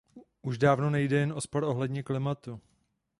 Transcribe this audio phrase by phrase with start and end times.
[0.41, 2.61] Už dávno nejde jen o spor ohledně klimatu.